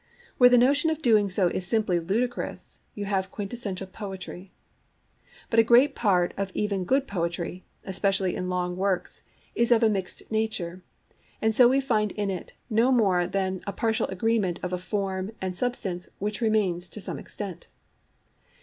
[0.39, 4.51] Where the notion of doing so is simply ludicrous, you have quintessential poetry.
[5.51, 9.21] But a great part even of good poetry, especially in long works,
[9.53, 10.81] is of a mixed nature;
[11.39, 15.33] and so we find in it no more than a partial agreement of a form
[15.39, 17.67] and substance which remain to some[Pg 28] extent distinct.